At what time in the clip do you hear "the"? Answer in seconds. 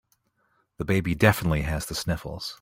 0.79-0.85, 1.85-1.93